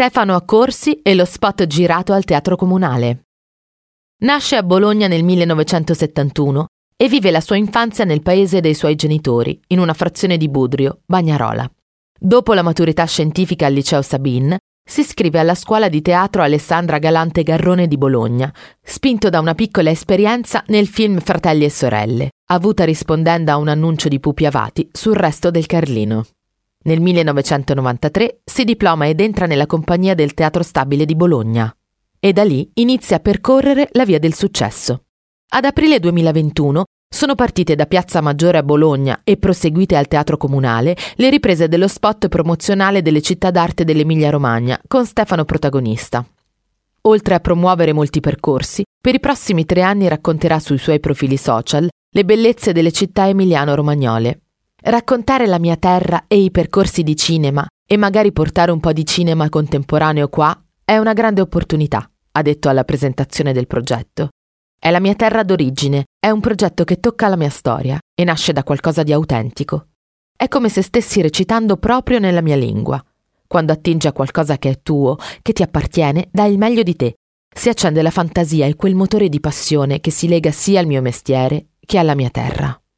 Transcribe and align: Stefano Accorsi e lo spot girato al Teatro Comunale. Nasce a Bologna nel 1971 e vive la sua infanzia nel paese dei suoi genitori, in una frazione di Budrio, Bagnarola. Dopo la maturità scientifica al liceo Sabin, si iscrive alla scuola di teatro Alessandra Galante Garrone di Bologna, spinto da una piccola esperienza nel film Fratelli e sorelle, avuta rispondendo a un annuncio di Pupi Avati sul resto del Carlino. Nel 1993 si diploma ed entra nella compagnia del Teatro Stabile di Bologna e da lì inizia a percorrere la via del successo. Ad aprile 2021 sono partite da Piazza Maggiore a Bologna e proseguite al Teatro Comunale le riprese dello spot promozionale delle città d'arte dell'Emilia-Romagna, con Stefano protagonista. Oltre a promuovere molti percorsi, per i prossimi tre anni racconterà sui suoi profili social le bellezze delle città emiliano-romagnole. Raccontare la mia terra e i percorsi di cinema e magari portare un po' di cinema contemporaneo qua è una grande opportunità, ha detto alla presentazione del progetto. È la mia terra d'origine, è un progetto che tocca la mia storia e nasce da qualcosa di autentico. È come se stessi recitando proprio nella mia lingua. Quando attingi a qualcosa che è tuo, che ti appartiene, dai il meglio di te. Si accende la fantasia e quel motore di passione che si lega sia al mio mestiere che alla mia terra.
Stefano 0.00 0.34
Accorsi 0.34 1.02
e 1.02 1.14
lo 1.14 1.26
spot 1.26 1.66
girato 1.66 2.14
al 2.14 2.24
Teatro 2.24 2.56
Comunale. 2.56 3.26
Nasce 4.22 4.56
a 4.56 4.62
Bologna 4.62 5.08
nel 5.08 5.22
1971 5.22 6.68
e 6.96 7.06
vive 7.06 7.30
la 7.30 7.42
sua 7.42 7.56
infanzia 7.56 8.06
nel 8.06 8.22
paese 8.22 8.60
dei 8.60 8.72
suoi 8.72 8.94
genitori, 8.94 9.60
in 9.66 9.78
una 9.78 9.92
frazione 9.92 10.38
di 10.38 10.48
Budrio, 10.48 11.00
Bagnarola. 11.04 11.70
Dopo 12.18 12.54
la 12.54 12.62
maturità 12.62 13.04
scientifica 13.04 13.66
al 13.66 13.74
liceo 13.74 14.00
Sabin, 14.00 14.56
si 14.82 15.00
iscrive 15.00 15.38
alla 15.38 15.54
scuola 15.54 15.90
di 15.90 16.00
teatro 16.00 16.40
Alessandra 16.40 16.96
Galante 16.96 17.42
Garrone 17.42 17.86
di 17.86 17.98
Bologna, 17.98 18.50
spinto 18.82 19.28
da 19.28 19.38
una 19.38 19.54
piccola 19.54 19.90
esperienza 19.90 20.64
nel 20.68 20.86
film 20.86 21.20
Fratelli 21.20 21.66
e 21.66 21.70
sorelle, 21.70 22.30
avuta 22.52 22.84
rispondendo 22.84 23.50
a 23.50 23.58
un 23.58 23.68
annuncio 23.68 24.08
di 24.08 24.18
Pupi 24.18 24.46
Avati 24.46 24.88
sul 24.90 25.14
resto 25.14 25.50
del 25.50 25.66
Carlino. 25.66 26.24
Nel 26.82 26.98
1993 26.98 28.40
si 28.42 28.64
diploma 28.64 29.06
ed 29.06 29.20
entra 29.20 29.44
nella 29.44 29.66
compagnia 29.66 30.14
del 30.14 30.32
Teatro 30.32 30.62
Stabile 30.62 31.04
di 31.04 31.14
Bologna 31.14 31.70
e 32.18 32.32
da 32.32 32.42
lì 32.42 32.70
inizia 32.74 33.16
a 33.16 33.20
percorrere 33.20 33.90
la 33.92 34.06
via 34.06 34.18
del 34.18 34.32
successo. 34.32 35.04
Ad 35.48 35.66
aprile 35.66 36.00
2021 36.00 36.84
sono 37.06 37.34
partite 37.34 37.74
da 37.74 37.84
Piazza 37.84 38.22
Maggiore 38.22 38.56
a 38.56 38.62
Bologna 38.62 39.20
e 39.24 39.36
proseguite 39.36 39.94
al 39.94 40.08
Teatro 40.08 40.38
Comunale 40.38 40.96
le 41.16 41.28
riprese 41.28 41.68
dello 41.68 41.86
spot 41.86 42.28
promozionale 42.28 43.02
delle 43.02 43.20
città 43.20 43.50
d'arte 43.50 43.84
dell'Emilia-Romagna, 43.84 44.80
con 44.86 45.04
Stefano 45.04 45.44
protagonista. 45.44 46.24
Oltre 47.02 47.34
a 47.34 47.40
promuovere 47.40 47.92
molti 47.92 48.20
percorsi, 48.20 48.84
per 48.98 49.14
i 49.14 49.20
prossimi 49.20 49.66
tre 49.66 49.82
anni 49.82 50.08
racconterà 50.08 50.58
sui 50.58 50.78
suoi 50.78 50.98
profili 50.98 51.36
social 51.36 51.88
le 52.10 52.24
bellezze 52.24 52.72
delle 52.72 52.92
città 52.92 53.28
emiliano-romagnole. 53.28 54.40
Raccontare 54.82 55.46
la 55.46 55.58
mia 55.58 55.76
terra 55.76 56.24
e 56.26 56.38
i 56.38 56.50
percorsi 56.50 57.02
di 57.02 57.14
cinema 57.14 57.66
e 57.86 57.98
magari 57.98 58.32
portare 58.32 58.70
un 58.70 58.80
po' 58.80 58.94
di 58.94 59.04
cinema 59.04 59.50
contemporaneo 59.50 60.28
qua 60.28 60.58
è 60.82 60.96
una 60.96 61.12
grande 61.12 61.42
opportunità, 61.42 62.10
ha 62.32 62.42
detto 62.42 62.70
alla 62.70 62.84
presentazione 62.84 63.52
del 63.52 63.66
progetto. 63.66 64.30
È 64.78 64.90
la 64.90 64.98
mia 65.00 65.14
terra 65.14 65.42
d'origine, 65.42 66.04
è 66.18 66.30
un 66.30 66.40
progetto 66.40 66.84
che 66.84 66.98
tocca 66.98 67.28
la 67.28 67.36
mia 67.36 67.50
storia 67.50 67.98
e 68.14 68.24
nasce 68.24 68.54
da 68.54 68.64
qualcosa 68.64 69.02
di 69.02 69.12
autentico. 69.12 69.88
È 70.34 70.48
come 70.48 70.70
se 70.70 70.80
stessi 70.80 71.20
recitando 71.20 71.76
proprio 71.76 72.18
nella 72.18 72.40
mia 72.40 72.56
lingua. 72.56 73.04
Quando 73.46 73.72
attingi 73.72 74.06
a 74.06 74.12
qualcosa 74.12 74.56
che 74.56 74.70
è 74.70 74.80
tuo, 74.80 75.18
che 75.42 75.52
ti 75.52 75.62
appartiene, 75.62 76.28
dai 76.32 76.52
il 76.52 76.58
meglio 76.58 76.82
di 76.82 76.96
te. 76.96 77.16
Si 77.54 77.68
accende 77.68 78.00
la 78.00 78.10
fantasia 78.10 78.64
e 78.64 78.76
quel 78.76 78.94
motore 78.94 79.28
di 79.28 79.40
passione 79.40 80.00
che 80.00 80.10
si 80.10 80.26
lega 80.26 80.50
sia 80.50 80.80
al 80.80 80.86
mio 80.86 81.02
mestiere 81.02 81.66
che 81.84 81.98
alla 81.98 82.14
mia 82.14 82.30
terra. 82.30 82.80